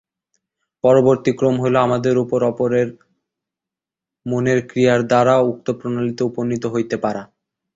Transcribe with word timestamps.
পরবর্তী 0.83 1.31
ক্রম 1.37 1.55
হইল 1.61 1.75
আমাদের 1.87 2.15
উপর 2.17 2.39
অপরের 2.51 2.87
মনের 4.25 4.59
ক্রিয়ার 4.69 5.01
দ্বারা 5.07 5.35
উক্ত 5.49 5.67
প্রণালীতে 5.79 6.21
উপনীত 6.23 6.63
হইতে 6.73 6.95
পারা। 7.03 7.23